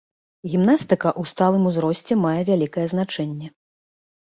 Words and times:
Гімнастыка 0.53 1.09
ў 1.11 1.33
сталым 1.33 1.69
узросце 1.73 2.13
мае 2.25 2.41
вялікае 2.49 2.87
значэнне. 2.97 3.47